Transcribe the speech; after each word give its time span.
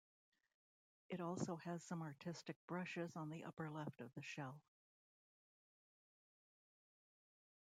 It 1.09 1.21
also 1.21 1.57
has 1.57 1.83
some 1.83 2.01
artistic 2.01 2.55
brushes 2.65 3.15
on 3.15 3.29
the 3.29 3.43
upper 3.43 3.69
left 3.69 4.01
of 4.01 4.11
the 4.15 4.23
shell. 4.23 4.59